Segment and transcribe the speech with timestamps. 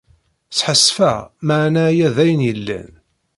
[0.57, 2.91] Sḥasfeɣ maɛna aya d ayen yellan.